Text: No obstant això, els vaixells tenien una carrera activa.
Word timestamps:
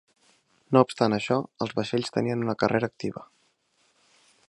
No 0.77 0.81
obstant 0.85 1.15
això, 1.17 1.37
els 1.67 1.77
vaixells 1.81 2.11
tenien 2.17 2.43
una 2.49 2.59
carrera 2.65 2.93
activa. 2.93 3.27